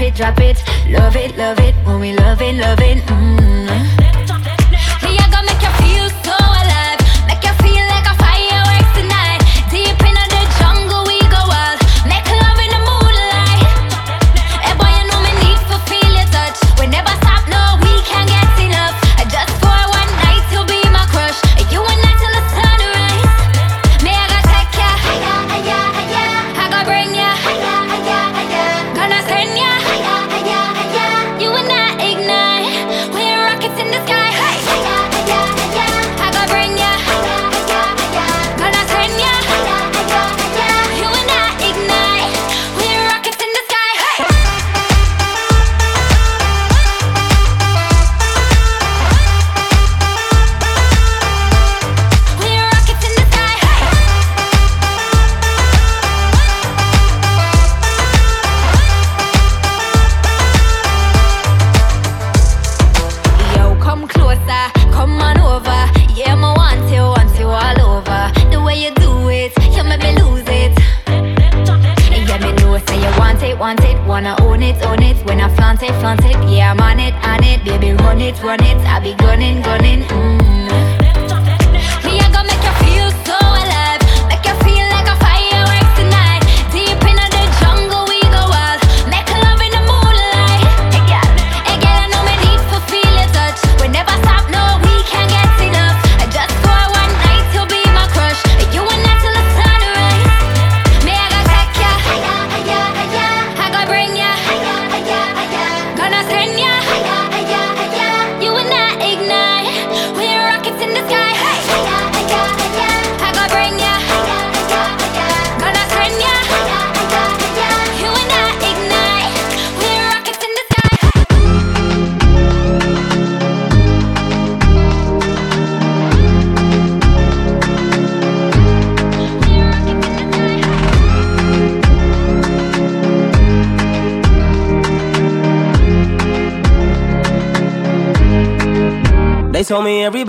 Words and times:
it, 0.00 0.14
drop 0.14 0.38
it. 0.40 0.62
Love 0.88 1.16
it, 1.16 1.36
love 1.36 1.58
it, 1.60 1.74
when 1.86 2.00
we 2.00 2.12
love 2.12 2.40
it, 2.42 2.54
love 2.54 2.80
it. 2.80 2.98
Mm. 2.98 3.27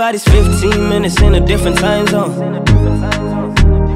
Everybody's 0.09 0.59
15 0.61 0.89
minutes 0.89 1.21
in 1.21 1.35
a 1.35 1.39
different 1.39 1.77
time 1.77 2.07
zone. 2.07 2.65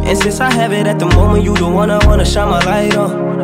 And 0.05 0.15
since 0.15 0.39
I 0.39 0.51
have 0.51 0.71
it 0.71 0.85
at 0.85 0.99
the 0.99 1.07
moment, 1.07 1.43
you 1.43 1.55
the 1.55 1.67
one 1.67 1.89
I 1.89 2.05
wanna 2.05 2.23
shine 2.23 2.49
my 2.49 2.63
light 2.65 2.95
on. 2.95 3.39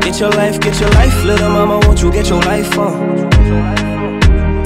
Get 0.00 0.18
your 0.18 0.30
life, 0.30 0.60
get 0.60 0.80
your 0.80 0.90
life, 0.90 1.24
little 1.24 1.50
mama, 1.50 1.78
won't 1.86 2.02
you 2.02 2.10
get 2.10 2.28
your 2.28 2.40
life 2.40 2.76
on? 2.76 3.93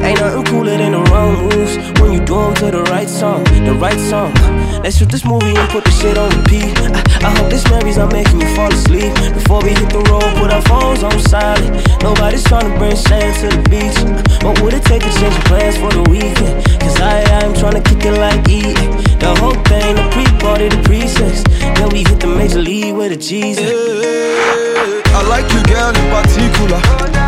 Ain't 0.03 0.21
nothing 0.21 0.45
cooler 0.45 0.77
than 0.77 0.93
the 0.93 1.03
wrong 1.11 1.35
moves 1.43 1.77
when 2.01 2.13
you 2.13 2.21
do 2.21 2.35
them 2.35 2.55
to 2.55 2.71
the 2.71 2.83
right 2.91 3.09
song, 3.09 3.45
the 3.65 3.75
right 3.75 3.99
song. 3.99 4.33
Let's 4.83 4.97
shoot 4.99 5.11
this 5.11 5.25
movie 5.25 5.57
and 5.57 5.69
put 5.71 5.85
the 5.85 5.91
shit 5.91 6.17
on 6.17 6.31
repeat. 6.39 6.71
I, 6.79 7.29
I 7.29 7.31
hope 7.37 7.51
this 7.51 7.69
memories 7.71 7.99
are 7.99 8.11
making 8.11 8.41
you 8.41 8.49
fall 8.55 8.73
asleep. 8.73 9.13
Before 9.35 9.61
we 9.63 9.71
hit 9.71 9.91
the 9.91 10.03
road, 10.11 10.29
put 10.39 10.51
our 10.51 10.63
phones 10.63 11.03
on 11.03 11.19
silent. 11.19 11.75
Nobody's 12.03 12.45
trying 12.45 12.71
to 12.71 12.79
bring 12.79 12.97
sand 12.97 13.35
to 13.43 13.49
the 13.57 13.63
beach. 13.69 13.99
What 14.45 14.63
would 14.63 14.75
it 14.75 14.85
take 14.85 15.03
to 15.03 15.13
change 15.19 15.35
plans 15.51 15.77
for 15.77 15.91
the 15.91 16.05
weekend? 16.09 16.65
Cause 16.81 17.01
I, 17.01 17.23
I'm 17.43 17.55
trying 17.55 17.75
to 17.75 17.83
kick 17.83 18.05
it 18.05 18.17
like 18.17 18.49
eating. 18.49 18.91
The 19.19 19.35
whole 19.41 19.59
thing, 19.67 19.97
the 19.97 20.07
pre-party, 20.15 20.69
the 20.69 20.81
pre-sex. 20.87 21.43
Then 21.77 21.89
we 21.91 22.07
hit 22.07 22.21
the 22.21 22.29
major 22.29 22.63
league 22.63 22.95
with 22.95 23.13
a 23.13 23.17
Jesus. 23.17 23.67
Yeah, 23.67 25.19
I 25.19 25.27
like 25.27 25.51
you, 25.53 25.63
girl, 25.67 25.91
in 25.91 26.07
particular 26.15 27.28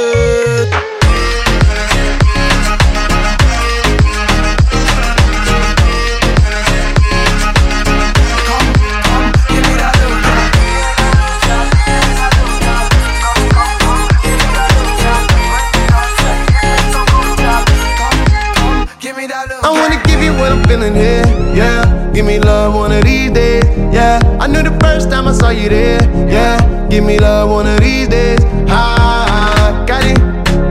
You 25.63 25.69
yeah. 25.69 26.87
Give 26.89 27.03
me 27.03 27.19
love 27.19 27.49
one 27.49 27.67
of 27.67 27.79
these 27.79 28.07
days, 28.07 28.39
ah. 28.67 29.85
Got 29.87 30.03
it, 30.05 30.17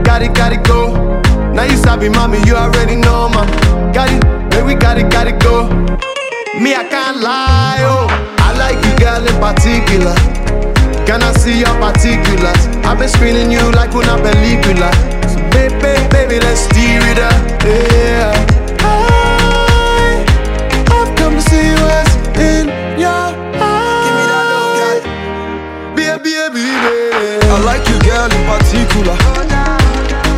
got 0.03 0.21
it, 0.21 0.33
got 0.33 0.51
it, 0.51 0.63
go. 0.63 0.93
Now 1.53 1.63
you 1.63 1.77
sabi, 1.77 2.09
mommy, 2.09 2.39
you 2.45 2.55
already 2.55 2.95
know, 2.95 3.29
ma. 3.29 3.45
Got 3.93 4.11
it, 4.11 4.21
baby, 4.51 4.75
got 4.75 4.97
it, 4.97 5.09
got 5.09 5.27
it, 5.27 5.39
go. 5.39 5.67
Me, 6.59 6.75
I 6.75 6.83
can't 6.89 7.21
lie, 7.21 7.79
oh. 7.81 8.07
I 8.39 8.51
like 8.57 8.77
you, 8.85 8.93
girl, 8.99 9.23
in 9.25 9.37
particular. 9.39 10.15
Can 11.05 11.23
I 11.23 11.31
see 11.33 11.59
your 11.59 11.73
particulars? 11.79 12.67
I've 12.85 12.99
been 12.99 13.09
screening 13.09 13.51
you 13.51 13.63
like 13.71 13.95
una 13.95 14.17
película. 14.19 14.91
So, 15.29 15.39
baby, 15.51 15.95
baby, 16.11 16.39
let's 16.39 16.61
steer 16.61 17.01
it 17.07 17.19
up, 17.19 17.63
yeah. 17.63 18.40
Particular. 28.91 29.15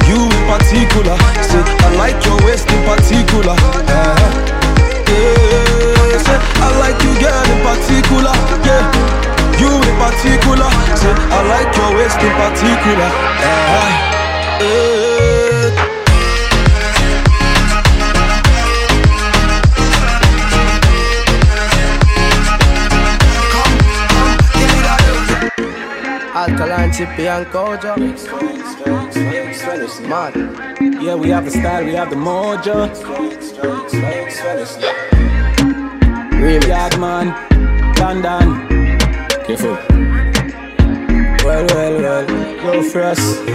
You 0.07 0.29
in 0.29 0.44
particular. 0.45 1.17
Say, 1.41 1.63
I 1.97 2.02
Chippy 27.03 27.27
and. 27.27 27.45
Yeah, 31.03 31.15
we 31.15 31.29
have 31.31 31.44
the 31.44 31.51
style, 31.51 31.83
we 31.83 31.91
have 31.95 32.09
the 32.09 32.15
mojo. 32.15 32.88
Remix. 36.39 36.97
man, 37.00 37.27
London. 38.00 38.47
Careful. 39.44 39.77
Well, 41.44 41.65
well, 41.75 42.01
well, 42.01 42.25
go 42.63 42.83
first. 42.83 43.45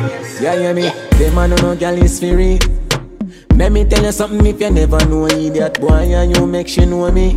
Yeah, 0.42 0.56
hear 0.56 0.74
me? 0.74 0.90
Them 1.16 1.34
man 1.34 1.50
no 1.50 1.74
gal 1.74 1.96
is 1.96 2.20
free. 2.20 2.58
Let 3.54 3.72
me 3.72 3.86
tell 3.86 4.04
you 4.04 4.12
something 4.12 4.44
if 4.44 4.60
you 4.60 4.70
never 4.70 5.02
know 5.06 5.26
idiot 5.26 5.80
boy 5.80 6.12
and 6.12 6.36
you 6.36 6.46
make 6.46 6.68
she 6.68 6.84
know 6.84 7.10
me. 7.10 7.34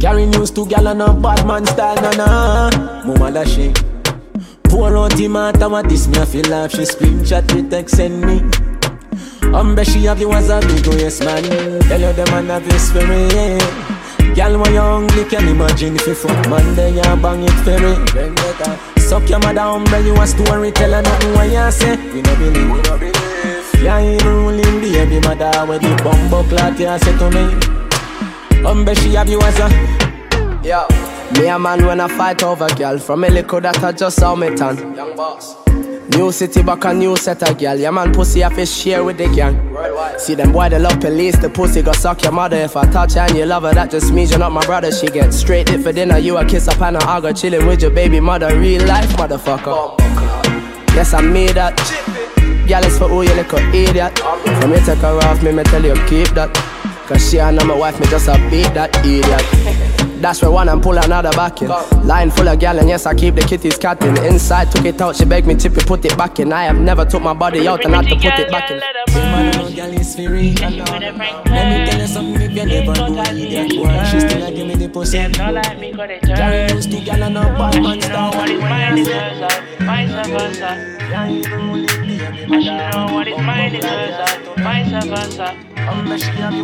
Carry 0.00 0.26
news 0.26 0.50
to 0.50 0.66
gal 0.66 0.86
on 0.86 1.00
a 1.00 1.14
bad 1.14 1.46
man 1.46 1.64
style, 1.64 1.96
na 1.96 2.10
na. 2.12 3.44
She. 3.46 3.87
Pour 4.68 4.96
out 4.96 5.12
the 5.16 5.28
matter 5.28 5.68
what 5.68 5.88
this 5.88 6.06
me 6.08 6.18
I 6.18 6.24
feel 6.24 6.48
like 6.48 6.70
she 6.70 6.82
screenshot 6.82 7.46
the 7.48 7.68
text 7.68 7.96
send 7.96 8.20
me. 8.20 8.40
Umbre 9.52 9.84
she 9.84 10.04
have 10.04 10.20
you 10.20 10.32
as 10.32 10.50
a 10.50 10.60
big 10.60 10.86
yes 11.00 11.20
man. 11.20 11.42
Tell 11.88 12.00
you 12.00 12.12
them 12.12 12.28
man 12.30 12.46
have 12.46 12.68
this 12.68 12.92
for 12.92 13.06
me. 13.06 13.58
Girl, 14.34 14.56
when 14.60 14.72
you 14.72 14.80
hungry, 14.80 15.24
can 15.24 15.48
imagine 15.48 15.96
if 15.96 16.06
you 16.06 16.14
fuck 16.14 16.48
man, 16.48 16.74
then 16.76 16.94
you 16.94 17.22
bang 17.22 17.42
it 17.42 17.58
for 17.64 17.78
me. 17.80 19.02
Suck 19.02 19.28
your 19.28 19.40
mother, 19.40 19.62
umbre, 19.62 20.04
you 20.04 20.14
a 20.14 20.26
story, 20.26 20.70
tell 20.70 20.92
her 20.92 21.02
nothing 21.02 21.32
what 21.32 21.50
you 21.50 21.70
say. 21.72 21.96
We 22.12 22.22
no 22.22 22.36
believe, 22.36 22.70
we 22.70 22.82
no 22.82 22.98
believe. 22.98 23.82
Yeah, 23.82 23.98
you 23.98 24.18
ruling 24.18 24.80
baby 24.80 25.18
mother, 25.26 25.66
With 25.66 25.82
the 25.82 26.00
bumbo 26.04 26.44
clot 26.44 26.78
you 26.78 26.98
say 26.98 27.18
to 27.18 27.30
me. 27.30 27.44
Umbre, 28.62 28.94
she 28.96 29.14
have 29.14 29.28
you 29.28 29.40
as 29.40 29.58
a. 29.58 29.68
Yo. 30.62 31.07
Me 31.36 31.48
a 31.48 31.58
man 31.58 31.84
when 31.84 32.00
I 32.00 32.08
fight 32.08 32.42
over 32.42 32.68
girl 32.76 32.98
From 32.98 33.24
a 33.24 33.28
little 33.28 33.60
that 33.60 33.82
I 33.82 33.92
just 33.92 34.18
saw 34.18 34.34
me 34.34 34.54
turn 34.56 34.94
Young 34.94 35.14
boss 35.16 35.56
New 36.10 36.32
city 36.32 36.62
back 36.62 36.84
a 36.84 36.94
new 36.94 37.16
set 37.16 37.42
of 37.42 37.58
girl. 37.58 37.76
Yeah 37.76 37.90
man, 37.90 38.14
pussy 38.14 38.42
I 38.42 38.52
fish 38.52 38.70
share 38.72 39.04
with 39.04 39.18
the 39.18 39.28
gang. 39.28 39.54
See 40.18 40.34
them 40.34 40.52
boy 40.52 40.70
they 40.70 40.78
love 40.78 40.98
police, 41.00 41.36
the 41.36 41.50
pussy 41.50 41.82
go 41.82 41.92
suck 41.92 42.22
your 42.22 42.32
mother. 42.32 42.56
If 42.56 42.76
I 42.76 42.90
touch 42.90 43.12
her 43.12 43.20
and 43.20 43.36
you 43.36 43.44
love 43.44 43.64
her, 43.64 43.74
that 43.74 43.90
just 43.90 44.12
means 44.12 44.30
you're 44.30 44.38
not 44.38 44.50
my 44.50 44.64
brother. 44.64 44.90
She 44.90 45.06
get 45.08 45.32
straight 45.34 45.70
it 45.70 45.82
for 45.82 45.92
dinner, 45.92 46.16
you 46.16 46.38
a 46.38 46.44
kiss 46.46 46.66
up 46.66 46.80
and 46.80 46.96
I 46.96 47.20
go 47.20 47.32
chilling 47.32 47.66
with 47.66 47.82
your 47.82 47.90
baby 47.90 48.20
mother. 48.20 48.58
Real 48.58 48.86
life 48.86 49.10
motherfucker. 49.10 49.98
Yes 50.94 51.12
I 51.12 51.20
made 51.20 51.50
that. 51.50 51.76
Girl 52.66 52.84
is 52.84 52.98
for 52.98 53.08
who 53.08 53.22
you 53.22 53.34
little 53.34 53.58
idiot. 53.74 54.18
From 54.18 54.72
you 54.72 54.80
take 54.80 54.98
her 54.98 55.18
off 55.24 55.42
me, 55.42 55.52
me 55.52 55.62
tell 55.64 55.84
you 55.84 55.94
keep 56.06 56.28
that. 56.30 56.52
Cause 57.06 57.30
she 57.30 57.38
and 57.38 57.56
my 57.58 57.76
wife, 57.76 58.00
me 58.00 58.06
just 58.06 58.28
a 58.28 58.32
beat 58.50 58.72
that 58.74 58.96
idiot. 59.04 60.04
That's 60.20 60.42
where 60.42 60.50
one 60.50 60.68
and 60.68 60.82
pull 60.82 60.98
another 60.98 61.30
back 61.30 61.62
in. 61.62 61.68
Line 62.06 62.30
full 62.30 62.48
of 62.48 62.58
gal 62.58 62.78
and 62.78 62.88
yes, 62.88 63.06
I 63.06 63.14
keep 63.14 63.34
the 63.34 63.42
kitties 63.42 63.78
catting. 63.78 64.16
Inside 64.18 64.70
took 64.72 64.84
it 64.84 65.00
out, 65.00 65.16
she 65.16 65.24
begged 65.24 65.46
me 65.46 65.54
to 65.56 65.70
put 65.70 66.04
it 66.04 66.16
back 66.18 66.38
in. 66.40 66.52
I 66.52 66.64
have 66.64 66.78
never 66.78 67.04
took 67.04 67.22
my 67.22 67.34
body 67.34 67.66
out 67.68 67.84
and 67.84 67.94
had 67.94 68.08
to 68.08 68.16
put 68.16 68.24
it 68.38 68.50
back 68.50 68.70
in. 68.70 68.78
Let 68.78 68.94
me 71.70 71.86
tell 71.90 72.00
you 72.00 72.06
something 72.06 72.42
if 72.42 72.50
you 72.52 72.66
never 72.66 72.92
idiot 73.32 73.70
She 74.10 74.20
still 74.20 74.50
give 74.54 74.66
me 74.66 74.74
the 74.74 74.88
pussy. 74.88 75.18
And 75.18 75.36
man 75.38 75.54
know 77.32 77.48
what 77.58 77.74
is 78.48 78.60
mine 78.60 78.98
is 78.98 79.08
hers, 83.86 84.18
vice 84.58 84.90
versa. 85.06 85.48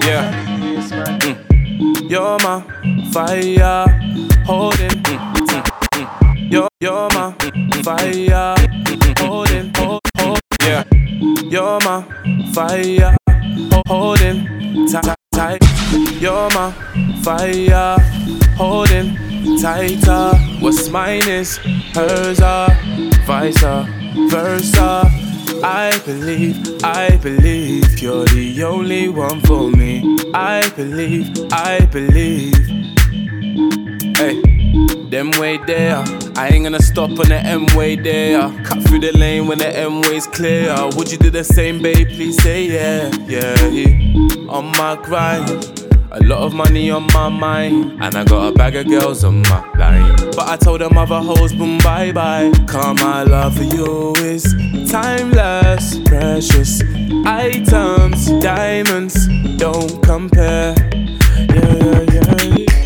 Yeah. 0.07 0.25
Mm. 1.21 1.54
You're 2.09 2.39
my 2.39 2.63
fire, 3.13 3.87
holding. 4.45 4.91
Mm, 4.91 5.35
mm, 5.35 5.63
mm. 5.95 6.53
You're, 6.53 6.69
you're 6.81 7.09
my 7.11 7.33
fire, 7.83 8.55
holding, 9.19 9.73
hold, 9.77 10.01
hold, 10.19 10.41
yeah. 10.63 10.85
You're 11.45 11.81
my 11.81 12.05
fire, 12.53 13.17
holding 13.89 14.87
tight, 14.89 15.17
tight. 15.33 15.63
You're 16.21 16.49
my 16.51 16.73
fire, 17.23 17.97
holding 18.57 19.34
tighter. 19.61 20.37
What's 20.61 20.89
mine 20.89 21.29
is 21.29 21.57
hers, 21.95 22.41
uh, 22.41 22.69
vice 23.27 23.63
versa. 24.31 25.11
I 25.63 25.99
believe, 26.05 26.85
I 26.85 27.17
believe 27.17 27.99
you're 27.99 28.27
the 28.27 28.65
only 28.65 29.09
one 29.09 29.41
for 29.43 29.71
me. 29.71 30.19
I 30.35 30.69
believe, 30.77 31.31
I 31.53 31.87
believe. 31.87 32.55
Hey, 34.17 34.41
them 35.09 35.31
way 35.41 35.59
there. 35.67 36.05
I 36.37 36.49
ain't 36.49 36.65
gonna 36.65 36.83
stop 36.83 37.11
on 37.11 37.29
the 37.29 37.41
M 37.45 37.67
way 37.75 37.97
there. 37.97 38.51
Cut 38.65 38.83
through 38.83 39.01
the 39.01 39.13
lane 39.13 39.47
when 39.47 39.59
the 39.59 39.77
M 39.77 40.03
way's 40.03 40.27
clear. 40.27 40.75
Would 40.97 41.11
you 41.11 41.19
do 41.19 41.31
the 41.31 41.45
same, 41.45 41.81
babe? 41.81 42.09
Please 42.09 42.43
say 42.43 42.67
yeah, 42.67 43.11
yeah, 43.27 43.67
yeah. 43.69 44.51
On 44.51 44.67
my 44.77 44.99
grind. 45.03 45.84
A 46.17 46.23
lot 46.23 46.43
of 46.43 46.55
money 46.55 46.91
on 46.93 47.09
my 47.09 47.29
mind, 47.29 48.01
and 48.01 48.15
I 48.15 48.23
got 48.23 48.53
a 48.53 48.53
bag 48.53 48.77
of 48.77 48.87
girls 48.87 49.25
on 49.25 49.43
my 49.43 49.69
line. 49.77 50.15
But 50.37 50.49
I 50.49 50.57
told 50.57 50.81
them 50.81 50.97
other 50.97 51.19
hoes, 51.19 51.53
boom, 51.53 51.79
bye 51.79 52.13
bye. 52.13 52.53
Cause 52.69 52.97
my 53.01 53.25
love 53.25 53.57
for 53.57 53.65
you 53.65 54.15
is 54.19 54.45
timeless, 54.93 55.99
precious 56.07 56.81
items, 57.27 58.31
diamonds, 58.41 59.27
don't 59.57 60.01
compare. 60.05 60.77
Yeah, 61.53 62.05
yeah, 62.13 62.43
yeah. 62.43 62.84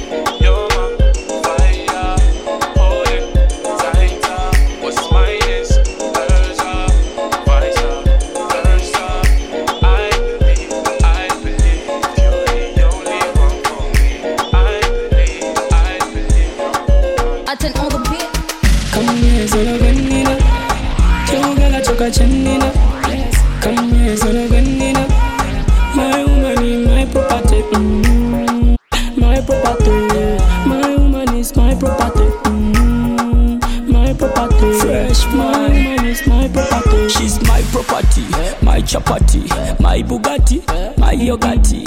Mm, 27.73 28.77
my 29.17 29.41
property. 29.41 30.39
My 30.69 30.97
woman 30.97 31.35
is 31.37 31.55
my 31.57 31.75
property. 31.75 32.29
Mm, 32.49 33.61
my 33.93 34.13
property. 34.15 34.73
Fresh, 34.81 35.27
my 35.35 35.69
woman 35.69 36.05
is 36.07 36.27
my 36.27 36.49
property. 36.49 37.09
She's 37.09 37.41
my 37.43 37.48
property. 37.73 38.23
My 38.63 38.81
chapati. 38.81 39.49
My 39.81 40.03
Bugatti. 40.03 40.63
My 40.99 41.13
yogati. 41.15 41.85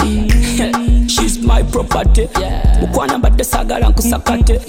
She's 1.10 1.38
my 1.44 1.62
property 1.62 2.28
mukwana 2.80 3.18
mbadde 3.18 3.44
saagala 3.44 3.88
nkusakate 3.88 4.60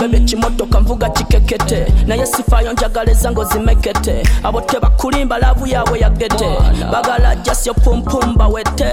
bebe 0.00 0.20
kimotoka 0.20 0.80
nvuga 0.80 1.08
kikekete 1.10 1.86
naye 2.06 2.26
sifaayo 2.26 2.72
njagala 2.72 3.10
ezango 3.10 3.44
zimekete 3.44 4.22
abo 4.42 4.60
tebakulimba 4.60 5.38
laavu 5.38 5.66
yaabwe 5.66 6.00
yagete 6.00 6.48
bagala 6.92 7.36
jasyo 7.36 7.74
pumpum 7.74 8.36
bawete 8.36 8.84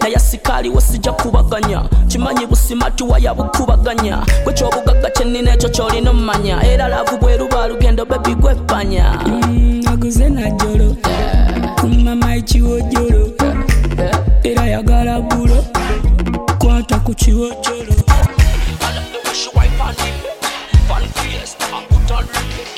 naye 0.00 0.18
sikaaliwo 0.18 0.80
sijja 0.80 1.12
kubaganya 1.12 1.82
kimanyi 2.08 2.46
busimatuwa 2.46 3.18
yabukubaganya 3.18 4.18
gwe 4.44 4.52
kyobugagga 4.52 5.10
kyenina 5.10 5.52
ekyo 5.54 5.68
kyolina 5.68 6.10
omumanya 6.10 6.66
era 6.66 6.88
laavu 6.88 7.16
bweruba 7.18 7.66
lugendo 7.66 8.04
bebi 8.04 8.34
gwepanya 8.34 9.18
mm, 9.26 9.77
nze 10.08 10.28
najolo. 10.28 10.96
Kumama 11.80 12.36
ekiwojolo 12.36 13.22
era 14.42 14.64
yagala 14.66 15.20
bulo 15.20 15.64
kwata 16.58 16.98
ku 17.04 17.12
kiwojolo. 17.14 17.94
She 19.34 19.50
wipe 19.54 19.80
on 19.80 19.94
him, 20.02 20.14
Valkyrie, 20.88 21.38
I'm 21.72 21.84
good 21.88 22.10
on 22.12 22.24
him. 22.24 22.77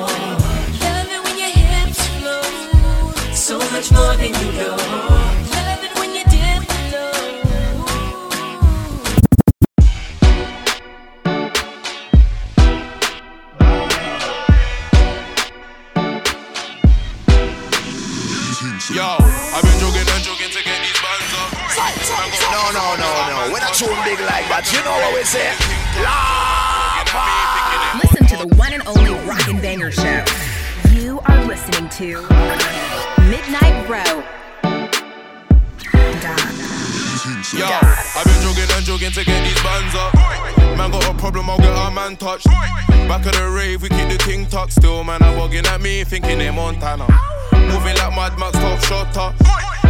Love 0.00 1.10
it 1.10 1.20
when 1.24 1.36
your 1.38 1.50
hips. 1.50 2.00
So 3.38 3.58
much 3.58 3.90
more 3.92 4.14
than 4.16 4.32
you 4.40 4.52
know. 4.58 4.76
Love 4.76 5.84
it 5.84 5.92
when 5.98 6.14
you 6.14 6.24
dip. 6.24 6.64
Yo, 18.90 19.06
I've 19.54 19.62
been 19.62 19.78
and 19.78 20.24
to 20.50 20.64
get 20.64 20.80
these 20.82 20.98
up. 21.34 21.52
No, 22.50 22.62
no, 22.72 22.96
no, 22.96 23.10
no. 23.28 23.52
We're 23.52 23.60
not 23.60 23.72
tune 23.74 23.94
big 24.04 24.18
like 24.20 24.48
that. 24.50 24.66
You 24.72 24.82
know 24.82 24.90
what 24.90 25.14
we 25.14 25.22
say? 25.22 25.54
Love. 26.02 26.69
The 28.40 28.46
one 28.56 28.72
and 28.72 28.82
only 28.86 29.12
Rockin' 29.28 29.60
Banger 29.60 29.90
Show. 29.90 30.24
You 30.94 31.20
are 31.26 31.44
listening 31.44 31.90
to 31.90 32.22
Midnight 33.28 33.84
Row. 33.84 34.24
Yo, 37.52 37.66
I've 37.68 38.24
been 38.24 38.40
jogging 38.40 38.70
and 38.72 38.86
jogging 38.86 39.10
to 39.10 39.24
get 39.26 39.44
these 39.44 39.62
bands 39.62 39.94
up. 39.94 40.14
Man 40.78 40.90
got 40.90 41.06
a 41.06 41.18
problem, 41.18 41.50
I'll 41.50 41.58
get 41.58 41.68
our 41.68 41.90
man 41.90 42.16
touched. 42.16 42.46
Back 42.46 43.26
of 43.26 43.32
the 43.32 43.52
rave, 43.54 43.82
we 43.82 43.90
keep 43.90 44.08
the 44.08 44.16
king 44.16 44.46
tucked 44.46 44.72
still. 44.72 45.04
Man, 45.04 45.22
I'm 45.22 45.36
walking 45.36 45.66
at 45.66 45.82
me, 45.82 46.02
thinking 46.04 46.38
they 46.38 46.50
Montana. 46.50 47.06
Moving 47.52 47.96
like 47.96 48.16
Mad 48.16 48.38
Max, 48.38 48.56
top 48.56 48.80
shotter. 48.84 49.34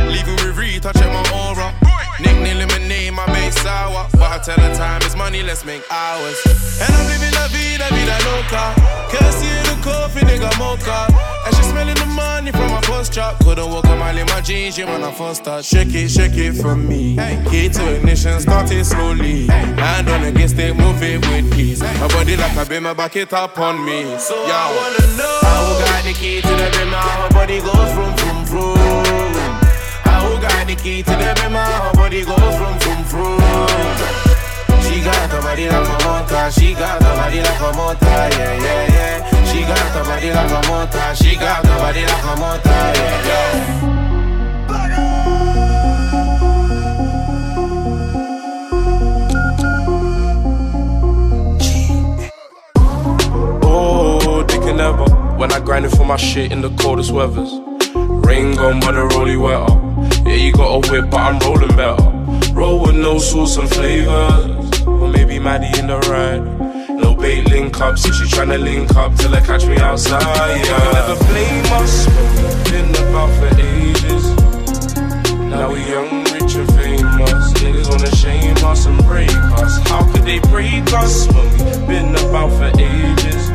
Leaving 0.09 0.35
with 0.45 0.59
Reed, 0.59 0.83
touching 0.83 1.07
my 1.07 1.23
aura. 1.33 1.73
Nickname 2.19 3.15
my 3.15 3.27
base 3.27 3.55
sour. 3.63 4.09
But 4.13 4.33
I 4.33 4.39
tell 4.39 4.59
her 4.59 4.75
time 4.75 5.03
is 5.03 5.15
money, 5.15 5.43
let's 5.43 5.65
make 5.65 5.83
hours. 5.91 6.37
Vida, 8.01 8.17
loca. 8.25 8.75
Kirsty 9.11 9.49
in 9.49 9.65
the 9.65 9.77
coffee, 9.83 10.21
nigga 10.21 10.51
mocha. 10.59 11.07
And 11.47 11.57
she 11.57 11.63
smelling 11.63 11.95
the 11.95 12.07
money 12.07 12.53
from 12.53 12.71
my 12.71 12.81
first 12.83 13.13
drop. 13.13 13.39
Couldn't 13.41 13.69
walk 13.71 13.85
a 13.87 13.97
mile 13.97 14.17
in 14.17 14.27
my 14.27 14.41
jeans, 14.41 14.79
yeah, 14.79 14.87
when 14.91 15.03
I 15.03 15.13
first 15.13 15.43
start. 15.43 15.65
Shake 15.65 15.95
it, 15.95 16.11
shake 16.11 16.37
it 16.37 16.55
for 16.55 16.77
me. 16.77 17.17
Key 17.51 17.69
to 17.71 17.97
ignition, 17.97 18.41
start 18.41 18.71
it 18.71 18.85
slowly. 18.85 19.47
Hand 19.47 20.09
on 20.09 20.25
against 20.25 20.59
it, 20.59 20.77
move 20.77 21.03
it 21.03 21.21
with 21.29 21.59
ease. 21.59 21.81
My 21.83 22.09
body 22.09 22.37
like 22.37 22.57
a 22.57 22.65
beamer, 22.69 22.95
back 22.95 23.17
it 23.17 23.33
up 23.33 23.59
on 23.59 23.85
me. 23.85 24.03
So 24.19 24.35
Yo. 24.47 24.53
I 24.53 24.69
wanna 24.77 25.17
know 25.17 25.39
how 25.43 25.79
got 25.85 26.05
the 26.05 26.13
key 26.13 26.41
to 26.41 26.49
the 26.49 26.69
beamer, 26.77 26.97
how 26.97 27.21
my 27.23 27.29
body 27.31 27.61
goes 27.61 27.93
from, 27.93 28.17
from, 28.17 28.45
from. 28.47 28.77
How 30.05 30.41
got 30.41 30.67
the 30.67 30.77
key 30.77 31.03
to 31.03 31.11
the 31.11 31.41
beamer, 31.41 31.59
how 31.59 31.93
body 31.95 32.25
goes 32.25 32.57
from, 32.57 32.79
from, 32.81 33.05
from. 33.05 34.30
She 35.01 35.07
got 35.07 35.31
the 35.31 35.41
body 35.41 35.67
like 35.67 35.89
a 35.89 35.93
motor, 36.05 36.51
she 36.51 36.75
got 36.75 36.99
the 36.99 37.07
body 37.07 37.41
like 37.41 37.59
a 37.59 37.73
motor, 37.75 38.05
yeah, 38.05 38.53
yeah, 38.61 38.87
yeah. 38.93 39.45
She 39.51 39.63
got 39.63 39.93
the 39.95 40.03
body 40.05 40.31
like 40.31 40.51
a 40.51 40.61
motor, 40.69 41.15
she 41.15 41.37
got 41.37 41.63
the 41.63 41.69
body 41.71 42.03
like 42.05 42.23
a 42.23 42.37
motor, 42.37 42.69
yeah, 42.69 43.25
yeah. 43.25 43.81
Oh, 53.63 54.45
never. 54.77 55.09
When 55.39 55.51
I 55.51 55.61
grinding 55.61 55.93
for 55.93 56.05
my 56.05 56.17
shit 56.17 56.53
in 56.53 56.61
the 56.61 56.69
coldest 56.77 57.11
weathers. 57.11 57.59
Rain 57.95 58.55
gone, 58.55 58.81
but 58.81 58.93
the 58.93 59.07
rolly 59.17 59.39
wetter. 59.39 59.73
Yeah, 60.29 60.35
you 60.35 60.53
got 60.53 60.69
a 60.75 60.81
whip, 60.91 61.09
but 61.11 61.21
I'm 61.21 61.39
rolling 61.39 61.75
better. 61.75 62.53
Roll 62.53 62.83
with 62.83 62.97
no 62.97 63.19
sauce 63.19 63.57
and 63.57 63.67
flavors. 63.71 64.70
Maybe 65.13 65.39
Maddie 65.39 65.79
in 65.79 65.87
the 65.87 65.99
ride. 66.11 66.45
No 66.89 67.15
bait 67.15 67.49
link 67.49 67.81
up, 67.81 67.99
so 67.99 68.11
she 68.13 68.25
tryna 68.25 68.63
link 68.63 68.95
up 68.97 69.15
till 69.17 69.31
they 69.31 69.41
catch 69.41 69.67
me 69.67 69.77
outside. 69.79 70.21
Yeah, 70.65 70.93
never 70.93 71.17
blame 71.25 71.67
us. 71.81 72.07
Been 72.71 72.91
about 73.09 73.31
for 73.39 73.53
ages. 73.61 74.25
Now 75.51 75.73
we 75.73 75.81
young, 75.89 76.25
rich 76.35 76.55
and 76.55 76.69
famous. 76.75 77.53
Niggas 77.55 77.89
wanna 77.91 78.15
shame 78.17 78.57
us 78.65 78.87
and 78.87 78.99
break 79.05 79.31
us. 79.31 79.79
How 79.89 80.03
could 80.13 80.23
they 80.23 80.39
break 80.41 80.93
us 80.93 81.27
when 81.33 81.51
we 81.53 81.87
been 81.87 82.15
about 82.17 82.51
for 82.59 82.71
ages? 82.79 83.51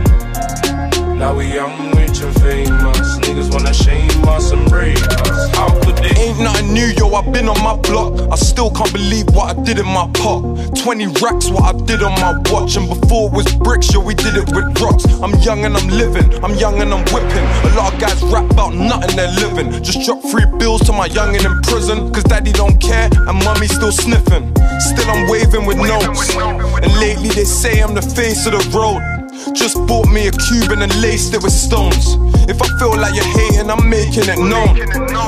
Now 1.17 1.33
we 1.35 1.53
young, 1.53 1.94
rich 2.15 2.23
and 2.23 2.41
famous. 2.41 3.19
Niggas 3.19 3.51
wanna 3.51 3.73
shame 3.73 4.09
us 4.27 4.51
and 4.51 4.69
break 4.69 4.97
us. 4.97 5.55
How 5.55 5.69
could 5.81 5.97
they? 5.97 6.09
Ain't 6.21 6.39
nothing 6.39 6.73
new, 6.73 6.87
yo, 6.97 7.13
I've 7.13 7.31
been 7.31 7.49
on 7.49 7.61
my 7.63 7.75
block. 7.75 8.31
I 8.31 8.35
still 8.35 8.69
can't 8.71 8.91
believe 8.91 9.27
what 9.29 9.57
I 9.57 9.63
did 9.63 9.79
in 9.79 9.85
my 9.85 10.09
pot. 10.13 10.41
20 10.77 11.07
racks, 11.21 11.49
what 11.49 11.63
I 11.63 11.77
did 11.85 12.03
on 12.03 12.13
my 12.21 12.33
watch. 12.51 12.75
And 12.77 12.87
before 12.87 13.29
it 13.29 13.33
was 13.33 13.53
bricks, 13.55 13.93
yo, 13.93 13.99
we 13.99 14.13
did 14.13 14.35
it 14.35 14.47
with 14.53 14.81
rocks. 14.81 15.05
I'm 15.21 15.33
young 15.41 15.65
and 15.65 15.75
I'm 15.75 15.87
living, 15.89 16.27
I'm 16.43 16.55
young 16.55 16.81
and 16.81 16.93
I'm 16.93 17.03
whipping. 17.13 17.45
A 17.67 17.75
lot 17.75 17.93
of 17.93 17.99
guys 17.99 18.21
rap 18.23 18.49
about 18.51 18.73
nothing 18.73 19.15
they're 19.15 19.31
living. 19.31 19.71
Just 19.83 20.05
drop 20.05 20.21
three 20.21 20.45
bills 20.57 20.81
to 20.81 20.93
my 20.93 21.09
youngin' 21.09 21.45
in 21.45 21.61
prison. 21.63 22.11
Cause 22.13 22.23
daddy 22.23 22.51
don't 22.51 22.79
care 22.79 23.09
and 23.11 23.37
mommy 23.43 23.67
still 23.67 23.91
sniffing. 23.91 24.53
Still 24.79 25.09
I'm 25.09 25.29
waving 25.29 25.65
with 25.65 25.77
notes. 25.77 26.35
And 26.35 26.91
lately 26.99 27.29
they 27.29 27.45
say 27.45 27.81
I'm 27.81 27.93
the 27.93 28.01
face 28.01 28.45
of 28.45 28.53
the 28.53 28.63
road. 28.77 29.14
Just 29.53 29.75
bought 29.87 30.07
me 30.09 30.27
a 30.27 30.31
Cuban 30.31 30.81
and 30.81 30.93
laced 31.01 31.33
it 31.33 31.43
with 31.43 31.53
stones. 31.53 32.15
If 32.47 32.61
I 32.61 32.67
feel 32.79 32.95
like 32.95 33.15
you're 33.15 33.25
hating, 33.25 33.69
I'm 33.69 33.89
making 33.89 34.29
it 34.29 34.39
known. 34.39 34.75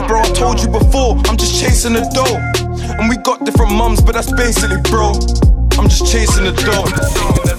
Bro, 0.08 0.22
I 0.22 0.30
told 0.34 0.60
you 0.62 0.68
before, 0.68 1.18
I'm 1.28 1.38
just 1.38 1.60
chasing 1.60 1.94
the 1.94 2.06
dough. 2.14 2.38
And 3.00 3.10
we 3.10 3.18
got 3.18 3.46
different 3.46 3.74
mums, 3.74 4.02
but 4.02 4.14
that's 4.14 4.32
basically 4.34 4.82
bro. 4.90 5.14
I'm 5.78 5.90
just 5.90 6.12
chasing 6.12 6.46
the 6.46 6.54
dough. 6.54 7.57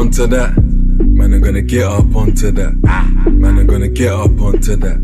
Onto 0.00 0.26
that. 0.26 0.56
Man, 0.56 1.34
I'm 1.34 1.42
gonna 1.42 1.60
get 1.60 1.84
up 1.84 2.16
onto 2.16 2.50
that. 2.52 2.74
Man, 3.26 3.58
I'm 3.58 3.66
gonna 3.66 3.88
get 3.88 4.12
up 4.12 4.40
onto 4.40 4.74
that. 4.76 4.98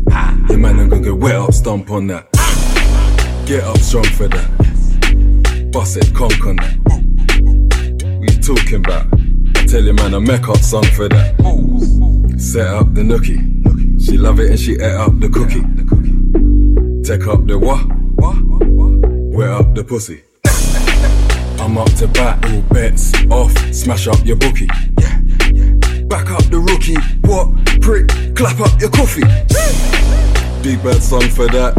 Yeah, 0.49 0.55
man, 0.55 0.79
I'm 0.79 0.89
gonna 0.89 1.03
get 1.03 1.17
wet 1.17 1.35
up, 1.35 1.53
stomp 1.53 1.91
on 1.91 2.07
that. 2.07 2.27
Get 3.45 3.63
up 3.63 3.77
strong 3.77 4.05
for 4.05 4.27
that. 4.27 5.71
Bust 5.71 5.97
it, 5.97 6.13
conk 6.15 6.43
on 6.47 6.55
that. 6.55 6.77
What 8.17 8.31
you 8.31 8.41
talking 8.41 8.85
about? 8.85 9.05
I 9.55 9.65
tell 9.65 9.83
you, 9.83 9.93
man, 9.93 10.15
I 10.15 10.19
make 10.19 10.49
up 10.49 10.57
song 10.57 10.85
for 10.85 11.07
that. 11.09 11.35
Set 12.39 12.65
up 12.65 12.91
the 12.95 13.01
nookie. 13.01 14.03
She 14.03 14.17
love 14.17 14.39
it 14.39 14.49
and 14.49 14.59
she 14.59 14.73
ate 14.73 14.95
up 14.95 15.19
the 15.19 15.29
cookie. 15.29 15.61
Take 17.03 17.27
up 17.27 17.45
the 17.45 17.59
what? 17.59 17.85
Wet 19.37 19.49
up 19.49 19.75
the 19.75 19.83
pussy. 19.83 20.23
I'm 21.67 21.77
up 21.77 21.91
to 21.95 22.07
bat, 22.07 22.45
all 22.45 22.61
bets 22.73 23.11
off, 23.29 23.51
smash 23.73 24.07
up 24.07 24.25
your 24.25 24.37
bookie. 24.37 24.67
Back 26.07 26.31
up 26.31 26.45
the 26.45 26.63
rookie, 26.65 26.95
what? 27.27 27.51
Prick, 27.81 28.07
clap 28.37 28.61
up 28.61 28.79
your 28.79 28.89
coffee. 28.89 29.27
Big 30.63 30.81
bad 30.81 30.95
on 31.11 31.27
for 31.29 31.45
that. 31.47 31.75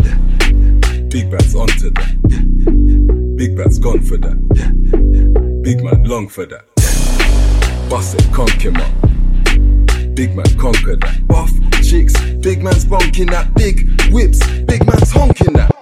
Big 1.08 1.30
bad's 1.30 1.54
onto 1.54 1.88
that. 1.88 3.36
Big 3.38 3.56
bad's 3.56 3.78
gone 3.78 4.02
for 4.02 4.18
that. 4.18 5.62
Big 5.62 5.82
man 5.82 6.04
long 6.04 6.28
for 6.28 6.44
that. 6.44 6.66
Bust 7.88 8.14
it, 8.16 8.30
conk 8.30 8.60
him 8.60 8.76
up. 8.76 8.92
Big 10.14 10.36
man 10.36 10.54
conquer 10.58 10.96
that. 10.96 11.26
Buff 11.26 11.50
chicks, 11.82 12.12
big 12.42 12.62
man's 12.62 12.84
bonking 12.84 13.30
that. 13.30 13.54
Big 13.54 13.88
whips, 14.12 14.46
big 14.66 14.84
man's 14.84 15.10
honking 15.10 15.54
that. 15.54 15.77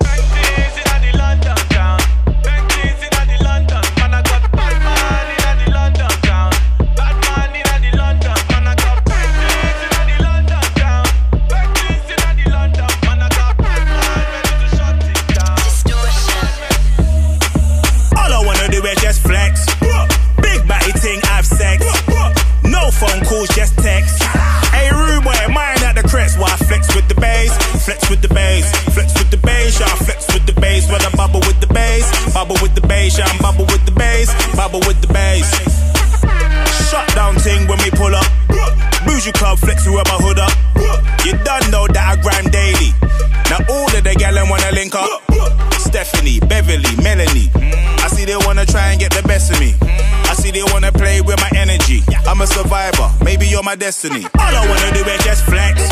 My 53.66 53.74
destiny. 53.74 54.22
All 54.38 54.54
I 54.54 54.64
wanna 54.68 54.94
do 54.94 55.02
is 55.10 55.24
just 55.24 55.42
flex. 55.44 55.82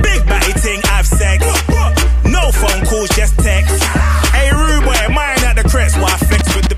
Big 0.00 0.26
body 0.26 0.52
thing, 0.64 0.80
I've 0.86 1.06
sex. 1.06 1.44
No 2.24 2.50
phone 2.50 2.82
calls, 2.86 3.10
just 3.10 3.38
text. 3.40 3.84
Hey, 4.32 4.50
rude 4.50 4.82
boy, 4.82 4.96
mine 5.12 5.44
at 5.44 5.56
the 5.60 5.68
crest, 5.68 6.00
why 6.00 6.16
flex 6.16 6.42
with 6.56 6.66
the. 6.66 6.74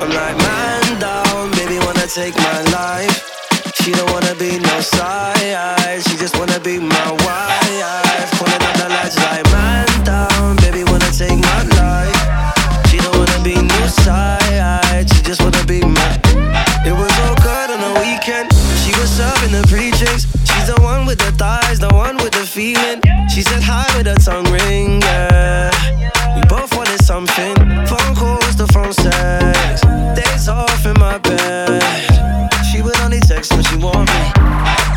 I'm 0.00 0.08
like, 0.08 0.36
man 0.38 0.98
down, 0.98 1.50
baby 1.50 1.78
wanna 1.84 2.06
take 2.06 2.34
my 2.36 2.62
life. 2.72 3.29
She 3.82 3.92
don't 3.92 4.10
wanna 4.12 4.34
be 4.34 4.58
no 4.58 4.80
side, 4.80 6.02
she 6.04 6.16
just 6.16 6.36
wanna 6.38 6.60
be 6.60 6.78
my 6.78 7.10
wife. 7.24 8.30
Pulling 8.38 8.62
up 8.62 8.74
the 8.76 8.88
lights 8.88 9.16
like, 9.16 9.44
man 9.52 9.86
down, 10.04 10.56
baby 10.56 10.84
wanna 10.84 11.10
take 11.10 11.38
my 11.38 11.62
life. 11.80 12.88
She 12.88 12.98
don't 12.98 13.16
wanna 13.16 13.42
be 13.42 13.54
no 13.54 13.86
side, 13.86 15.08
she 15.10 15.22
just 15.22 15.40
wanna 15.42 15.64
be 15.64 15.80
my. 15.80 16.20
It 16.84 16.92
was 16.92 17.12
all 17.24 17.36
good 17.36 17.70
on 17.74 17.80
the 17.80 18.00
weekend. 18.00 18.52
She 18.82 18.92
was 19.00 19.10
serving 19.10 19.52
the 19.52 19.66
pre-drinks. 19.66 20.26
She's 20.44 20.66
the 20.72 20.78
one 20.82 21.06
with 21.06 21.18
the 21.18 21.32
thighs, 21.32 21.78
the 21.78 21.88
one 21.88 22.16
with 22.16 22.32
the 22.32 22.46
feeling. 22.46 23.00
She 23.28 23.42
said 23.42 23.62
hi 23.62 23.86
with 23.96 24.06
her 24.06 24.16
tongue 24.16 24.50
ring, 24.52 25.00
yeah. 25.00 25.70
We 26.36 26.42
both 26.48 26.74
wanted 26.76 27.02
something. 27.04 27.59
Want 33.80 34.08
me. 34.12 34.22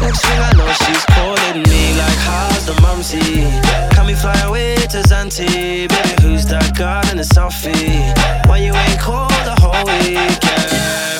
Next 0.01 0.21
thing 0.25 0.39
I 0.39 0.51
know, 0.57 0.67
she's 0.83 1.05
calling 1.15 1.63
me 1.63 1.95
like, 1.97 2.19
how's 2.27 2.65
the 2.65 2.75
mumsy? 2.81 3.47
Can 3.95 4.05
we 4.05 4.13
fly 4.13 4.37
away 4.41 4.75
to 4.75 4.99
Zante? 5.07 5.87
Baby, 5.87 6.13
who's 6.21 6.45
that 6.47 6.75
girl 6.75 7.03
in 7.09 7.17
the 7.17 7.23
selfie? 7.23 8.11
Why 8.47 8.57
you 8.57 8.73
ain't 8.73 8.99
called 8.99 9.31
the 9.47 9.55
whole 9.63 9.85
weekend? 10.03 10.43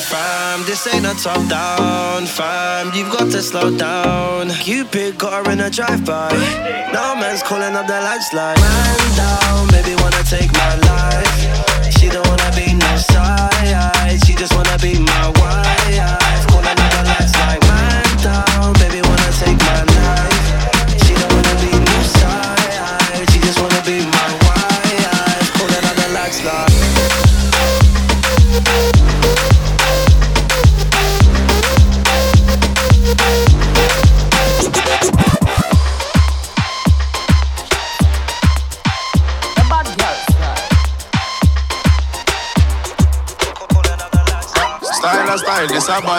Fam, 0.03 0.63
this 0.65 0.85
ain't 0.93 1.05
a 1.05 1.15
top 1.15 1.41
down, 1.47 2.25
fam. 2.25 2.91
You've 2.93 3.11
got 3.11 3.31
to 3.31 3.41
slow 3.41 3.75
down. 3.75 4.49
Cupid 4.49 5.17
got 5.17 5.45
her 5.45 5.51
in 5.53 5.61
a 5.61 5.69
drive-by. 5.69 6.31
No 6.91 7.15
man's 7.15 7.41
calling 7.41 7.75
up 7.75 7.87
the 7.87 7.99
lights 8.01 8.33
like 8.33 8.57
man 8.59 9.15
down. 9.15 9.67
Baby 9.69 9.95
wanna 10.01 10.23
take 10.23 10.51
my 10.51 10.75
life. 10.75 11.22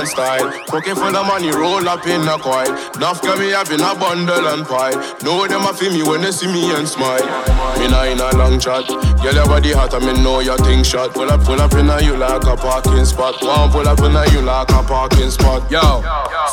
man 0.00 0.06
style. 0.06 0.52
Cooking 0.68 0.94
for 0.94 1.12
the 1.12 1.22
money, 1.22 1.50
roll 1.50 1.86
up 1.88 2.06
in 2.06 2.22
a 2.22 2.38
coil. 2.38 2.72
Nuff 2.98 3.22
got 3.22 3.38
me 3.38 3.48
in 3.48 3.80
a 3.80 3.94
bundle 3.94 4.46
and 4.48 4.66
pie. 4.66 4.92
Know 5.22 5.46
them 5.46 5.62
a 5.62 5.72
feel 5.74 5.92
me 5.92 6.02
when 6.02 6.22
they 6.22 6.32
see 6.32 6.46
me 6.46 6.74
and 6.74 6.88
smile. 6.88 7.24
Me 7.78 7.88
nah 7.88 8.04
in 8.04 8.20
a 8.20 8.36
long 8.36 8.58
chat. 8.58 8.86
Girl, 9.22 9.34
your 9.34 9.46
body 9.46 9.72
hot, 9.72 9.94
I 9.94 9.98
me 9.98 10.12
know 10.22 10.40
your 10.40 10.56
thing 10.58 10.82
shot. 10.82 11.12
Pull 11.12 11.30
up, 11.30 11.44
pull 11.44 11.60
up 11.60 11.72
in 11.74 11.88
a 11.88 12.02
you 12.02 12.16
like 12.16 12.44
a 12.44 12.56
parking 12.56 13.04
spot. 13.04 13.42
One 13.42 13.70
pull 13.70 13.88
up 13.88 14.00
in 14.00 14.16
a 14.16 14.24
you 14.32 14.40
like 14.40 14.70
a 14.70 14.82
parking 14.82 15.30
spot. 15.30 15.70
Yo, 15.70 16.02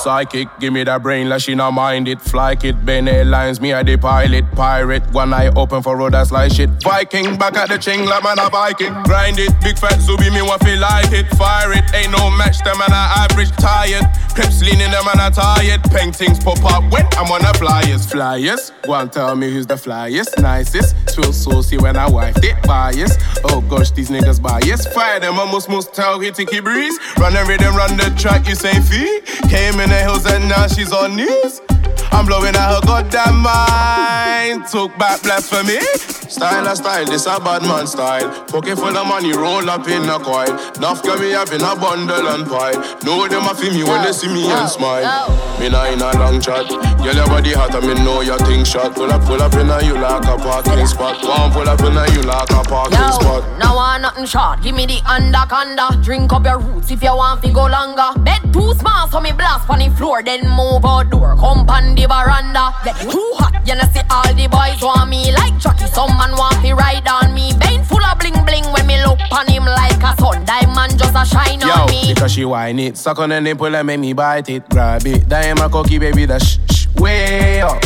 psychic, 0.03 0.47
give 0.59 0.73
me 0.73 0.83
that 0.83 1.03
brain, 1.03 1.29
like 1.29 1.41
she 1.41 1.55
not 1.55 1.71
mind 1.71 2.07
it. 2.07 2.21
Fly 2.21 2.55
kit, 2.55 2.83
Ben 2.85 3.07
Airlines, 3.07 3.61
me 3.61 3.71
a 3.71 3.83
the 3.83 3.97
pilot. 3.97 4.45
Pirate, 4.53 5.03
one 5.11 5.33
eye 5.33 5.49
open 5.55 5.81
for 5.81 5.95
road 5.97 6.13
that's 6.13 6.31
like 6.31 6.51
shit. 6.51 6.69
Viking, 6.83 7.37
back 7.37 7.55
at 7.55 7.69
the 7.69 7.77
ching, 7.77 8.05
like 8.05 8.23
man 8.23 8.39
a 8.39 8.49
Viking. 8.49 8.93
Grind 9.03 9.39
it, 9.39 9.53
big 9.61 9.77
fat 9.77 9.99
Zubi, 9.99 10.33
me 10.33 10.41
want 10.41 10.63
feel 10.63 10.79
like 10.79 11.11
it. 11.11 11.27
Fire 11.37 11.71
it, 11.73 11.83
ain't 11.93 12.11
no 12.11 12.29
match, 12.31 12.59
them 12.63 12.77
man 12.77 12.91
a 12.91 13.27
average 13.37 13.55
tired. 13.57 14.05
Clips 14.33 14.61
leaning, 14.61 14.89
them 14.89 15.05
man 15.05 15.19
I 15.19 15.29
tired. 15.29 15.83
Paintings 15.91 16.39
pop 16.39 16.63
up 16.65 16.91
when 16.91 17.05
I'm 17.13 17.31
on 17.31 17.41
the 17.41 17.53
flyers. 17.57 18.05
Flyers, 18.05 18.71
go 18.83 18.93
and 18.95 19.11
tell 19.11 19.35
me 19.35 19.51
who's 19.51 19.67
the 19.67 19.75
flyest, 19.75 20.41
nicest. 20.41 20.95
Feel 21.15 21.31
saucy 21.31 21.77
when 21.77 21.95
I 21.95 22.07
wifed 22.07 22.43
it, 22.43 22.61
bias. 22.63 23.15
Oh 23.45 23.61
gosh, 23.61 23.91
these 23.91 24.09
niggas 24.09 24.41
bias. 24.41 24.87
Fire 24.87 25.19
them, 25.19 25.39
almost 25.39 25.69
must 25.69 25.93
tell 25.93 26.19
Hitty 26.19 26.45
breeze. 26.61 26.97
Run 27.17 27.35
and 27.35 27.47
rhythm, 27.47 27.75
run 27.75 27.95
the 27.97 28.13
track, 28.17 28.47
you 28.47 28.55
say 28.55 28.79
fee. 28.81 29.21
Came 29.49 29.79
in 29.79 29.89
the 29.89 29.99
hills 30.01 30.25
and 30.25 30.49
now 30.49 30.67
she's 30.67 30.91
on 30.91 31.15
knees. 31.15 31.61
I'm 32.11 32.25
blowing 32.25 32.55
out 32.55 32.75
her 32.75 32.81
goddamn 32.85 33.41
mind. 33.41 34.67
Took 34.67 34.97
back 34.97 35.21
blasphemy. 35.23 35.79
Style 36.27 36.67
a 36.67 36.75
style, 36.75 37.05
this 37.05 37.25
a 37.25 37.39
bad 37.39 37.61
man 37.63 37.87
style. 37.87 38.29
Pocket 38.47 38.75
full 38.75 38.95
of 38.95 39.07
money, 39.07 39.31
roll 39.31 39.69
up 39.69 39.87
in 39.87 40.03
a 40.09 40.19
coil. 40.19 40.51
Nuff 40.79 41.01
got 41.01 41.19
me 41.19 41.33
up 41.33 41.51
in 41.53 41.61
a 41.61 41.75
bundle 41.75 42.27
and 42.27 42.45
pie. 42.45 42.75
Know 43.03 43.27
them 43.27 43.47
a 43.47 43.55
feel 43.55 43.73
me 43.73 43.83
when 43.83 44.03
they 44.03 44.11
see 44.11 44.27
me 44.27 44.49
and 44.51 44.69
smile. 44.69 45.29
Me 45.59 45.69
nah 45.69 45.85
in 45.85 46.01
a 46.01 46.11
long 46.19 46.41
chat. 46.41 46.67
Girl, 46.67 47.15
your 47.15 47.27
body 47.27 47.53
hot, 47.53 47.73
and 47.75 47.87
me 47.87 47.93
know 48.03 48.21
your 48.21 48.37
thing 48.39 48.65
shot. 48.65 48.93
Pull 48.93 49.11
up, 49.11 49.23
pull 49.23 49.41
up 49.41 49.53
in 49.53 49.69
a 49.69 49.81
you 49.83 49.95
like 49.95 50.25
a 50.25 50.37
parking 50.37 50.85
spot. 50.85 51.23
One 51.23 51.51
pull 51.51 51.69
up 51.69 51.79
in 51.79 51.95
a 51.95 52.05
you 52.11 52.21
like 52.23 52.51
a 52.51 52.61
parking 52.63 52.99
Yo, 52.99 53.11
spot. 53.11 53.57
now 53.57 53.75
want 53.75 54.01
nothing 54.01 54.25
short. 54.25 54.61
Give 54.61 54.75
me 54.75 54.85
the 54.85 54.99
anaconda. 55.07 55.97
Drink 56.03 56.33
up 56.33 56.43
your 56.43 56.59
roots 56.59 56.91
if 56.91 57.01
you 57.01 57.15
want 57.15 57.41
to 57.43 57.51
go 57.51 57.67
longer. 57.67 58.19
Bed 58.19 58.51
too 58.51 58.73
small, 58.75 59.07
so 59.07 59.21
me 59.21 59.31
blast 59.31 59.69
on 59.69 59.79
the 59.79 59.89
floor. 59.95 60.21
Then 60.21 60.41
move 60.49 60.83
out 60.83 61.07
outdoor. 61.07 61.35
Come 61.35 61.65
Some 65.97 66.15
man 66.15 66.29
want 66.37 66.63
to 66.63 66.75
ride 66.75 67.07
on 67.07 67.33
me. 67.33 67.53
Vein 67.53 67.83
full 67.83 68.05
of 68.05 68.19
bling 68.19 68.45
bling 68.45 68.63
when 68.71 68.85
me 68.85 69.03
look 69.03 69.17
on 69.31 69.47
him 69.47 69.65
like 69.65 69.97
a 70.03 70.13
sun. 70.21 70.45
Diamond 70.45 70.99
just 70.99 71.15
a 71.15 71.25
shine 71.25 71.59
Yo, 71.59 71.71
on 71.71 71.89
me. 71.89 72.13
because 72.13 72.31
she 72.33 72.45
whine 72.45 72.77
it, 72.77 72.95
suck 72.95 73.17
on 73.17 73.29
the 73.29 73.41
nipple 73.41 73.75
and 73.75 73.87
make 73.87 73.99
me 73.99 74.13
bite 74.13 74.47
it, 74.47 74.69
grab 74.69 75.07
it. 75.07 75.27
Damn 75.27 75.57
my 75.57 75.67
cocky 75.67 75.97
baby, 75.97 76.27
the 76.27 76.37
shh 76.37 76.59
shh 76.69 76.85
way 76.97 77.61
up. 77.61 77.81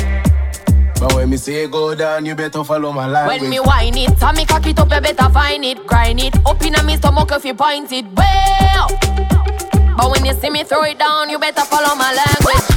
But 1.00 1.16
when 1.16 1.30
me 1.30 1.38
say 1.38 1.68
go 1.68 1.96
down, 1.96 2.26
you 2.26 2.36
better 2.36 2.66
follow 2.66 2.92
my 2.92 3.08
language. 3.08 3.44
When 3.44 3.50
me 3.50 3.62
whine 3.62 3.96
it, 3.96 4.22
and 4.22 4.38
me 4.38 4.46
cock 4.46 4.68
it 4.68 4.78
up, 4.78 4.92
you 4.92 5.00
better 5.00 5.30
find 5.30 5.64
it, 5.64 5.88
grind 5.88 6.20
it 6.20 6.36
up 6.46 6.62
in 6.66 6.76
a 6.76 6.84
me 6.84 6.98
stomach 6.98 7.32
if 7.32 7.46
you 7.46 7.54
point 7.54 7.94
it 7.94 8.06
way 8.12 8.58
up. 8.76 8.92
But 9.96 10.12
when 10.12 10.26
you 10.26 10.34
see 10.34 10.50
me 10.50 10.66
throw 10.66 10.84
it 10.84 11.00
down, 11.00 11.30
you 11.30 11.40
better 11.40 11.62
follow 11.62 11.96
my 11.96 12.12
language. 12.12 12.72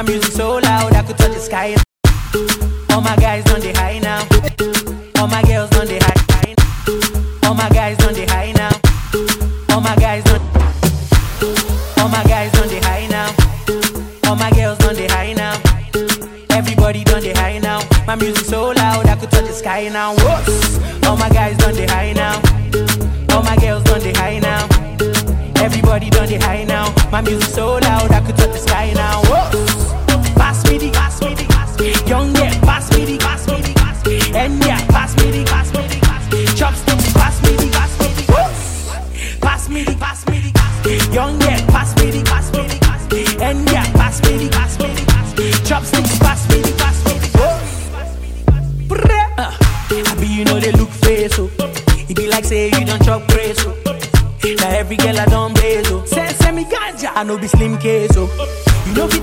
My 0.00 0.06
music 0.06 0.32
so 0.32 0.56
loud 0.56 0.94
I 0.94 1.02
could 1.02 1.18
touch 1.18 1.34
the 1.34 1.40
sky. 1.40 1.76
All 2.88 3.02
my 3.02 3.16
guys 3.16 3.44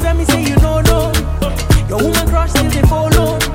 tell 0.07 0.15
me 0.15 0.23
say 0.23 0.41
you 0.41 0.55
know 0.57 0.79
no. 0.81 1.11
Your 1.89 2.01
woman 2.01 2.27
crush 2.29 2.51
still 2.51 2.69
they 2.69 2.81
follow. 2.83 3.46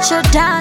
what 0.00 0.10
you're 0.10 0.22
done. 0.32 0.59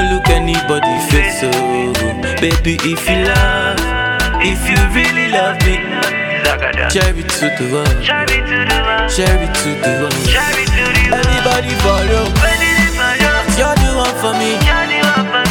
Don't 0.00 0.14
look 0.14 0.30
anybody 0.30 0.96
face 1.12 1.40
so 1.44 1.50
Baby 2.40 2.80
if 2.88 3.04
you 3.04 3.20
love 3.28 3.76
If 4.40 4.64
you 4.64 4.80
really 4.96 5.28
love 5.28 5.60
me 5.68 5.76
Share 6.88 7.12
it 7.12 7.28
to 7.28 7.46
the 7.60 7.68
world. 7.70 8.02
Share 8.02 8.24
it 8.24 9.52
to 9.60 9.70
the 9.76 9.92
world. 10.00 10.16
Everybody 11.12 11.74
follow? 11.84 12.24
You're 13.60 13.76
the 13.76 13.92
one 13.94 14.16
for 14.24 14.32
me. 14.40 14.56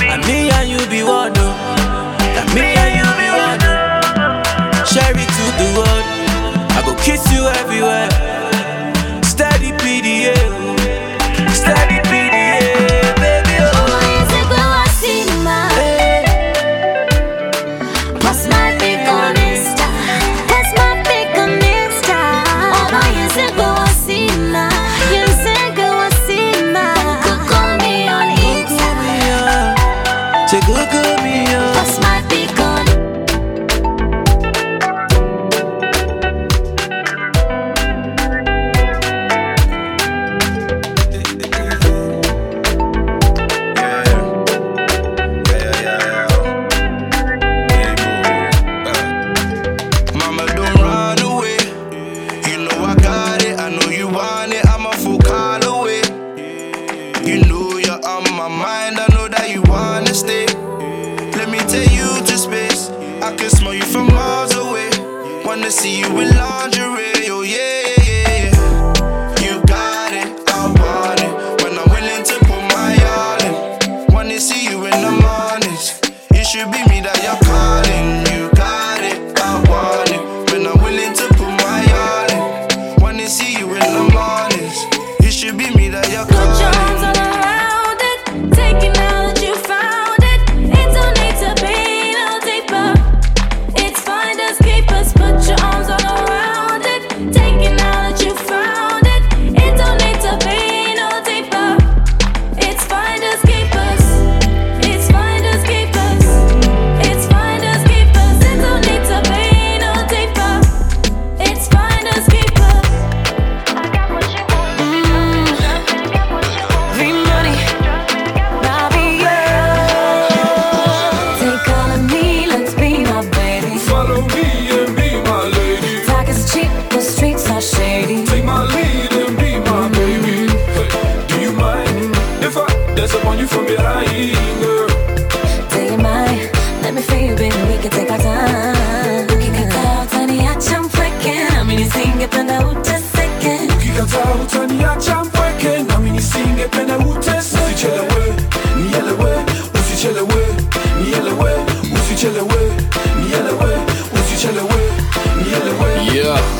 And 0.09 0.25
me 0.25 0.49
and 0.49 0.67
you 0.67 0.81
be 0.89 1.03
one 1.03 1.31
oh. 1.37 1.53
And 2.35 2.49
me 2.55 2.73
and 2.73 2.93
you 2.97 3.05
be 3.21 3.29
one. 3.29 3.61
Oh. 3.61 4.01
Oh. 4.17 4.83
Share 4.83 5.13
it 5.13 5.29
to 5.29 5.45
the 5.61 5.69
world. 5.77 6.05
I 6.73 6.81
go 6.83 6.95
kiss 7.03 7.31
you 7.31 7.47
everywhere. 7.47 8.48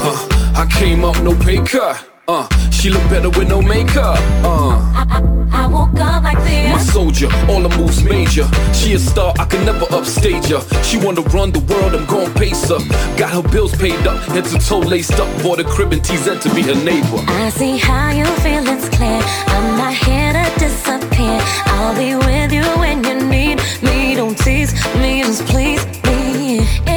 Uh, 0.02 0.28
I 0.56 0.66
came 0.80 1.04
up 1.04 1.22
no 1.24 1.36
pay 1.36 1.58
cut. 1.64 2.06
Uh, 2.28 2.48
she 2.70 2.90
look 2.90 3.04
better 3.10 3.30
with 3.30 3.50
no 3.50 3.62
makeup. 3.62 4.18
Uh. 4.46 4.78
I, 4.96 5.06
I, 5.10 5.64
I 5.64 5.68
woke 5.68 6.00
up 6.00 6.24
like 6.24 6.38
this. 6.44 6.72
My 6.72 6.80
soldier, 6.80 7.28
all 7.50 7.62
the 7.62 7.70
moves 7.76 8.04
major. 8.04 8.48
She 8.74 8.94
a 8.94 9.00
star, 9.00 9.34
I 9.40 9.46
can 9.46 9.66
never 9.66 9.86
upstage 9.92 10.48
her. 10.48 10.62
She 10.84 10.98
wanna 10.98 11.22
run 11.34 11.52
the 11.52 11.60
world, 11.60 11.96
I'm 11.96 12.06
gon' 12.06 12.34
pace 12.36 12.70
her. 12.70 12.80
Got 13.18 13.32
her 13.32 13.42
bills 13.50 13.76
paid 13.76 14.06
up, 14.08 14.20
head 14.30 14.46
to 14.46 14.60
toe 14.60 14.80
laced 14.80 15.20
up. 15.20 15.28
Bought 15.44 15.58
the 15.58 15.64
crib 15.66 15.92
and 15.92 16.04
T-Z 16.04 16.40
to 16.40 16.56
be 16.56 16.62
her 16.62 16.76
neighbor. 16.76 17.22
I 17.28 17.50
see 17.50 17.78
how 17.78 18.12
you 18.12 18.26
feel, 18.44 18.66
it's 18.68 18.88
clear. 18.90 19.22
I'm 19.48 19.78
not 19.78 19.94
here 19.94 20.32
to 20.32 20.60
disappear. 20.60 21.40
I'll 21.76 21.96
be 21.96 22.16
with 22.16 22.54
you 22.54 22.64
when 22.80 23.04
you 23.04 23.16
need 23.28 23.60
me. 23.82 24.16
Don't 24.16 24.38
tease 24.38 24.74
me, 25.02 25.24
just 25.24 25.46
please 25.48 25.84
me. 26.06 26.89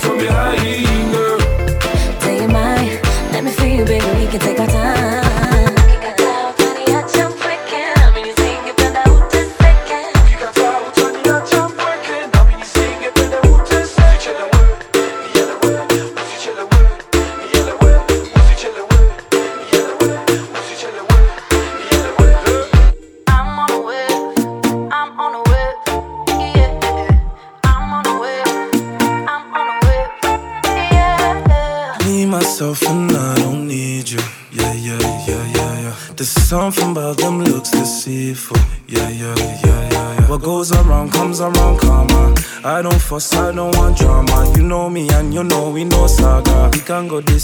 fome 0.00 0.28
raiz. 0.28 0.89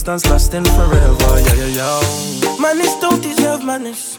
distance 0.06 0.30
lasting 0.30 0.64
forever. 0.64 1.40
Yeah, 1.40 1.66
yeah, 1.66 1.78
yeah. 1.78 2.60
Manners 2.60 2.94
don't 3.00 3.20
deserve 3.20 3.64
manners. 3.64 4.16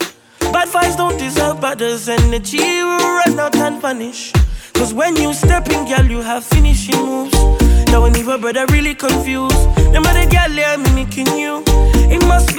Bad 0.52 0.68
vibes 0.68 0.98
don't 0.98 1.18
deserve 1.18 1.64
others. 1.64 2.10
Energy 2.10 2.58
will 2.58 2.98
run 2.98 3.40
out 3.40 3.56
and 3.56 3.82
vanish. 3.82 4.34
Cause 4.74 4.94
when 4.94 5.16
you 5.16 5.34
step 5.34 5.70
in, 5.70 5.88
girl, 5.88 6.06
you 6.06 6.22
have 6.22 6.44
finishing 6.44 7.00
moves. 7.06 7.34
Now, 7.88 8.02
when 8.02 8.14
your 8.16 8.38
brother 8.38 8.66
really 8.68 8.96
confused, 8.96 9.56
the 9.94 10.02
mother 10.04 10.30
girl, 10.30 10.50
they 10.50 10.66
are 10.66 10.78
mimicking 10.78 11.28
you. 11.38 11.64
It 12.12 12.22
must 12.28 12.54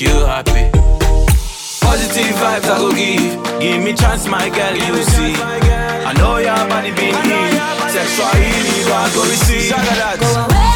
make 0.00 0.08
you 0.08 0.26
happy. 0.26 0.70
Positive 1.80 2.36
vibes 2.36 2.68
I 2.68 2.78
go 2.78 2.90
give. 2.92 3.60
Give 3.60 3.82
me 3.82 3.94
chance, 3.94 4.26
my 4.26 4.48
girl, 4.48 4.74
you 4.74 5.02
see. 5.02 5.34
I 5.34 6.12
know 6.14 6.38
your 6.38 6.68
body 6.68 6.90
been 6.90 7.14
here. 7.24 7.88
Sexual 7.88 8.26
healing, 8.26 8.92
I 8.92 9.10
go 9.14 9.22
receive. 9.22 9.72
Go 10.20 10.40
away. 10.44 10.75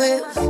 with. 0.00 0.49